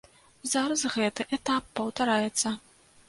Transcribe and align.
Зараз 0.53 0.81
гэты 0.95 1.27
этап 1.37 1.67
паўтараецца. 1.81 2.55